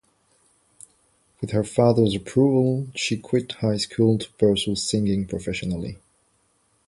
[1.41, 5.99] With her father's approval, she quit high school to pursue singing professionally.